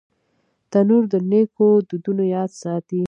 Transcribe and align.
تنور 0.71 1.03
د 1.13 1.15
نیکو 1.31 1.67
دودونو 1.87 2.23
یاد 2.35 2.51
ساتي 2.61 2.99